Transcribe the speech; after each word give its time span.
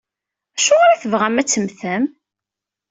Acuɣer 0.57 0.89
i 0.91 0.97
tebɣam 1.01 1.39
ad 1.41 1.47
temmtem? 1.47 2.03